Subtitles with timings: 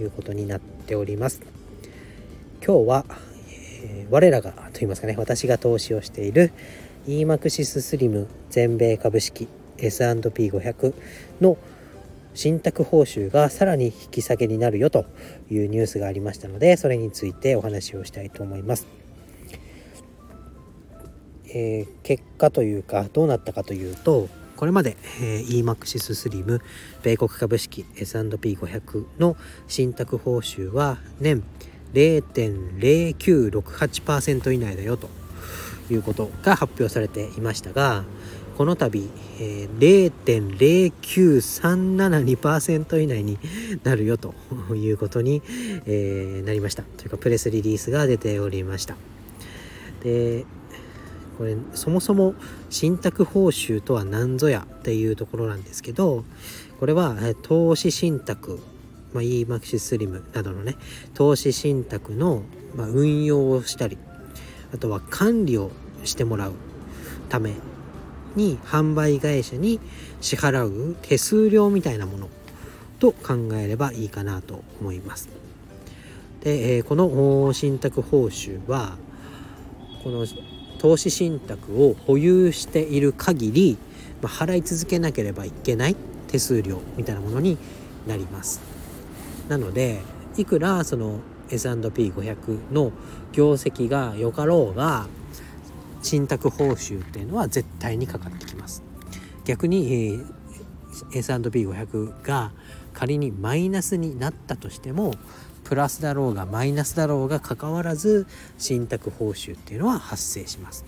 [0.00, 1.40] いうことになっております
[2.64, 3.04] 今日は、
[3.82, 6.52] えー、我らがと言いますかね私が投資をしている
[7.06, 10.94] EMAXIS スリム全米株式 S&P500
[11.40, 11.56] の
[12.34, 15.06] 信託報酬がさらに引き下げになるよと
[15.50, 18.86] いうニュースがありましたのでそれについてお話をしたいと思います。
[21.48, 26.60] えー、結果というかどうなったかというとこれまで、えー、EMAXIS スリム
[27.02, 29.36] 米国株式 S&P500 の
[29.68, 31.44] 信託報酬は年
[31.92, 35.08] 0.0968%以内だよと
[35.90, 38.04] いうことが発表されていましたが
[38.56, 40.12] この度、えー、
[40.58, 43.38] 0.09372%以内に
[43.84, 44.34] なるよと
[44.74, 45.42] いうことに、
[45.84, 46.82] え、なりました。
[46.82, 48.96] というかプレスリリースが出ておりました。
[50.02, 50.46] で
[51.38, 52.34] これそもそも
[52.70, 56.24] 信託報酬とは何ぞやっていうところなんですけど
[56.80, 58.60] これは投資信託
[59.12, 60.76] まあ、EMAXI スリムなどのね
[61.14, 62.42] 投資信託の、
[62.74, 63.96] ま、運用をしたり
[64.74, 65.70] あとは管理を
[66.04, 66.52] してもらう
[67.30, 67.54] ため
[68.34, 69.80] に販売会社に
[70.20, 72.28] 支払う手数料みたいなもの
[72.98, 75.28] と考えればいいかなと思います。
[76.42, 78.96] で、この信託報酬は
[80.02, 80.26] この
[80.78, 83.78] 投資信託を保有している限り、
[84.22, 85.96] まあ、払い続けなければいけない
[86.28, 87.58] 手数料みたいなものに
[88.06, 88.60] なります。
[89.48, 90.00] なので
[90.36, 92.92] いくらその S&P500 の
[93.32, 95.06] 業績が良かろうが
[96.02, 98.82] 信託報酬っていうのは絶対にかかってきます
[99.44, 100.26] 逆に、えー、
[101.12, 102.52] S&P500 が
[102.92, 105.14] 仮にマイナスになったとしても
[105.66, 110.84] プラスだろうがマイナスだろうが関わらず信託報酬っていうのは発生します。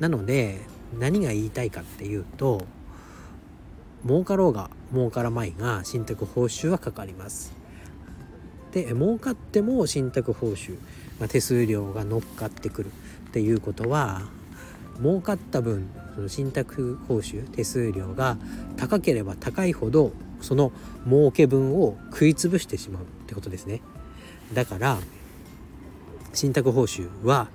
[0.00, 0.62] なので
[0.98, 2.66] 何が言いたいかっていうと
[4.04, 7.52] 儲かろうが儲からまいが信託報酬はかかります。
[8.72, 10.76] で儲かっても信託報酬、
[11.20, 12.86] まあ、手数料が乗っかってくる
[13.28, 14.22] っていうことは
[15.00, 18.38] 儲かった分その信託報酬手数料が
[18.76, 20.72] 高ければ高いほどその
[21.04, 23.80] 儲け分を食い潰してしまうってことですね。
[24.52, 24.98] だから
[26.32, 27.48] 信託報酬は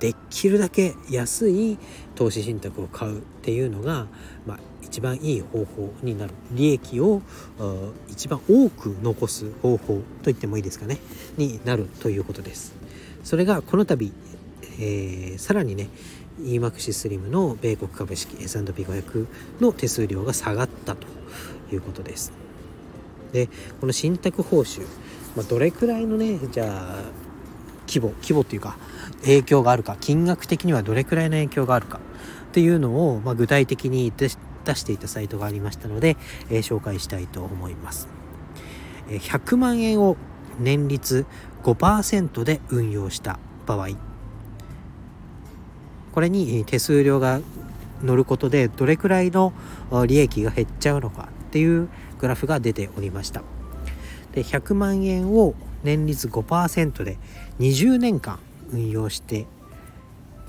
[0.00, 1.78] できるだけ安い
[2.14, 4.06] 投資信託を買うっていうのが、
[4.46, 6.34] まあ、一番いい方法になる。
[6.52, 7.22] 利益を
[8.08, 10.98] 一番多く残す方法と言ってもいいですかね。
[11.36, 12.74] になるということです。
[13.24, 14.12] それがこの度
[14.78, 15.88] えー、さらにね
[16.42, 19.26] EMAXI スリムの米国株式 S&P500
[19.60, 21.06] の手数料が下がったと
[21.72, 22.32] いうことです。
[23.32, 23.48] で
[23.80, 24.82] この信託報酬、
[25.36, 27.04] まあ、どれくらいのねじゃあ
[27.86, 28.76] 規模規模っていうか
[29.22, 32.00] 影響があるか金額的にはどれくらいの影響があるか
[32.48, 36.16] っていうのを、まあ、具体的に出していたサイトがありましたので、
[36.50, 38.08] えー、紹介したいと思います。
[39.08, 40.16] 100万円を
[40.58, 41.24] 年率
[41.62, 44.07] 5%で運用した場合
[46.18, 47.40] これに手数料が
[48.02, 49.52] 乗ることでどれくらいの
[50.08, 53.44] 利益が減っちゃうのかっていうグラフが出ておりました。
[54.32, 57.18] で100万円を年率5%で
[57.60, 58.40] 20年間
[58.72, 59.46] 運用して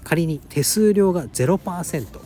[0.04, 2.20] 仮に手数料が0%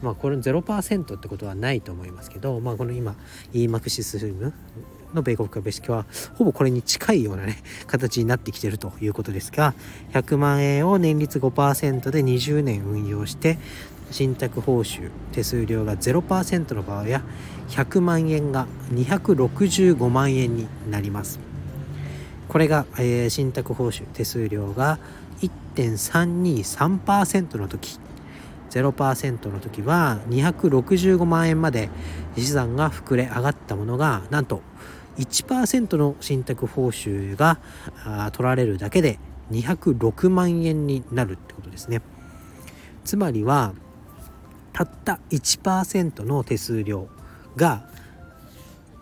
[0.00, 3.14] まあこれ0%ってことはないと思いますけどまあこの今
[3.52, 4.54] EMAXIS スリム
[5.14, 6.04] の米国株式は
[6.36, 9.74] ほぼこれに近いようなね形になってきてるということですが
[10.12, 13.58] 100万円を年率5%で20年運用して
[14.10, 17.22] 信託報酬手数料が0%の場合や
[17.68, 21.40] 100万円が265万円になります。
[22.48, 24.98] これが、えー、信託報酬手数料が
[25.74, 27.98] 1.323%の時
[28.70, 31.90] 0%の時は265万円まで
[32.36, 34.62] 資産が膨れ上がったものがなんと
[35.18, 37.58] 1%の信託報酬が
[38.32, 39.18] 取られるだけで
[39.50, 42.02] 206万円になるってことですね。
[43.04, 43.74] つまりは
[44.72, 47.08] たった1%の手数料
[47.56, 47.86] が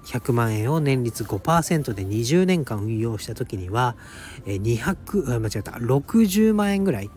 [0.05, 3.97] 100万円を年率5%で20年間運用した時には
[4.45, 7.11] 200間違えた60万円ぐらい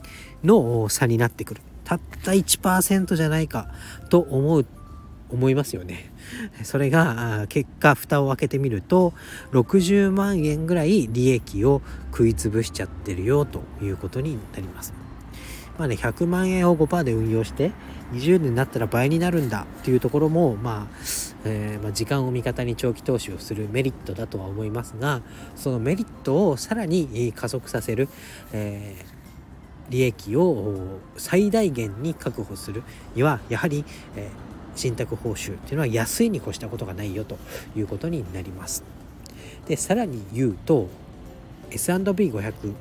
[0.44, 1.62] の差になってくる。
[1.84, 3.68] たった1%じゃないか
[4.10, 4.66] と思う
[5.30, 6.12] 思いますよね。
[6.64, 9.14] それが結果蓋を開けてみると
[9.52, 11.82] 60万円ぐらい利益を
[12.12, 14.94] 食い潰しちゃってるよということになります。
[15.78, 17.72] まあね100万円を5%で運用して
[18.14, 20.96] 20年になったら倍になるんだっていうところも、まあ
[21.44, 25.22] えー、まあ、時間を味方に長期投資をするメリットだとは思いますが
[25.56, 28.08] そのメリットをさらに加速させる、
[28.54, 32.84] えー、利益を最大限に確保する
[33.16, 33.84] にはやはり、
[34.16, 37.38] えー信託報酬っていうのは安いに越したことがないよと
[37.76, 38.84] いうことになります。
[39.68, 40.88] でさらに言うと
[41.72, 42.74] S&P500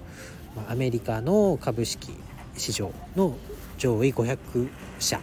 [0.69, 2.13] アメリカの株式
[2.57, 3.37] 市場の
[3.79, 4.69] 上位500
[4.99, 5.21] 社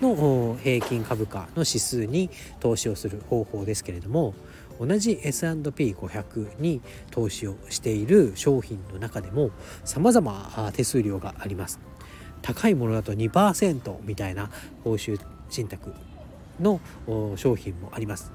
[0.00, 2.30] の平均株価の指数に
[2.60, 4.34] 投資をする方法ですけれども
[4.78, 6.80] 同じ S&P500 に
[7.10, 9.50] 投資をしている商品の中でも
[9.84, 11.78] 様々手数料があります。
[12.40, 14.50] 高いものだと2%みたいな
[14.82, 15.20] 報酬
[15.50, 15.92] 信託
[16.60, 16.80] の
[17.36, 18.30] 商品もあります。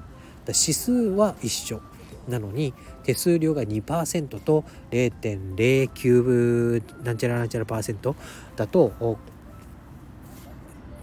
[0.46, 1.80] 指数は一緒。
[2.28, 2.74] なのに
[3.04, 8.16] 手数料が2%と0.09なんちゃらなんちゃらパーセント
[8.56, 9.16] だと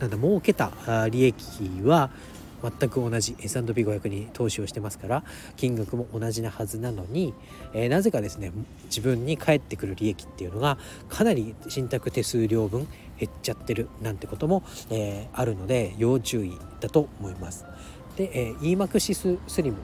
[0.02, 0.74] なんだ儲けた
[1.10, 2.10] 利益は
[2.64, 5.24] 全く同じ S&P500 に投資をしてますから
[5.58, 7.34] 金額も同じなはずなのに、
[7.74, 8.52] えー、なぜかですね
[8.86, 10.78] 自分に返ってくる利益っていうのが
[11.10, 12.88] かなり信託手数料分
[13.20, 17.66] 減っちゃってるなんてことも、えー、あるので要注意だと思います。
[18.16, 19.78] で、えー、EMAXIS スリム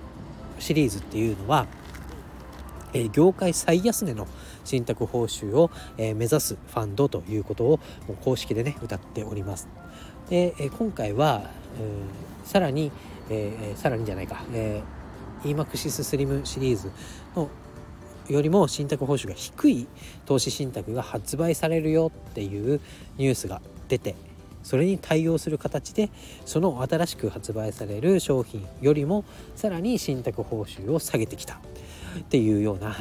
[0.60, 1.68] シリーズっていうのは、
[2.94, 4.28] え、業界最安値の
[4.66, 9.68] 信託報酬を、え、目指すファンドということをもう公式でね歌っております。
[10.30, 11.50] で、え、今回は、
[12.44, 12.92] さらに、
[13.30, 16.92] えー、さらにじゃないか、えー、EMAXIS スリムシリーズ
[17.36, 17.50] の
[18.28, 19.88] よりも信託報酬が低い
[20.26, 22.80] 投資信託が発売されるよっていう
[23.18, 24.16] ニュースが出て
[24.64, 26.10] それに対応する形で
[26.46, 29.26] その新しく発売される商品よりも
[29.56, 32.96] さらに信託報酬を下げてきたっていうような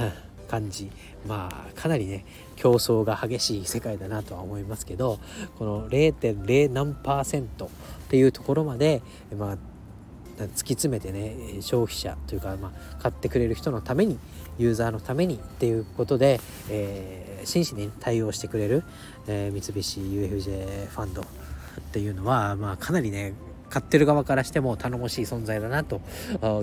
[0.48, 0.90] 感じ。
[1.26, 2.24] まあかなりね
[2.56, 5.18] 競争が激しい世界だなとは思いますけど
[5.58, 7.68] この0.0何パーセントっ
[8.08, 9.02] ていうところまで
[9.36, 9.56] まあ
[10.38, 14.18] 突き詰めてね消費者というか、まあ、買ってくれる人のために
[14.58, 16.40] ユーザーのためにっていうことで、
[16.70, 18.84] えー、真摯に対応してくれる、
[19.26, 21.24] えー、三菱 UFJ ファンドっ
[21.92, 23.34] ていうのは、まあ、かなりね
[23.70, 26.00] 買ってる側からしても頼もしい存在だなと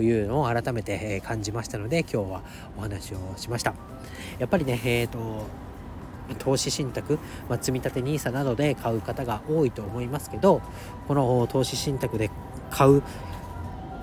[0.01, 2.43] いうのを改めて感じましたので今日は
[2.77, 3.73] お話をしました。
[4.39, 5.65] やっぱりねえっ、ー、と
[6.39, 10.61] 投資信託、まあ、積立 NISA などで買う方が多いと思いますけど
[11.07, 12.31] この投資信託で
[12.71, 13.03] 買う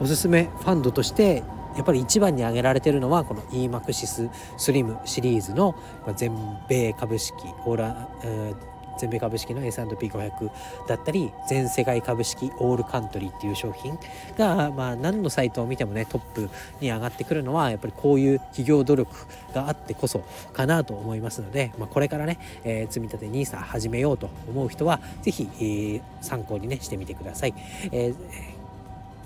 [0.00, 1.42] おすすめファンドとして
[1.76, 5.74] やっぱり一番に挙げられてるのはこの EMAXIS スリムシリーズの
[6.16, 6.32] 全
[6.68, 7.34] 米株式
[7.64, 10.50] オーラ、えー全米株式の S&P500
[10.88, 13.98] だったり全世界株式オールカントリーっていう商品
[14.36, 16.50] が、まあ、何のサイトを見てもねトップ
[16.80, 19.14] に上がってくるのはやっぱりこういう企業努力
[19.54, 20.20] があってこそ
[20.52, 27.54] かなと思いますので、まあ、これからね、えー、積立 NISA 始めようと思う人は是非、えー、参考にねしてみてください。
[27.90, 28.62] えー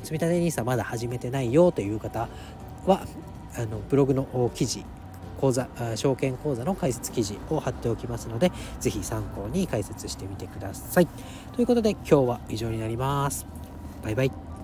[0.06, 2.28] 積立 NISA まだ始めてないよという方
[2.86, 3.04] は
[3.56, 4.84] あのブログの記事
[5.40, 11.06] 口座証券口座の解説記事を貼っておきますので是非参考に解説してみてください。
[11.54, 13.46] ということで今日は以上になります。
[14.02, 14.55] バイバイ。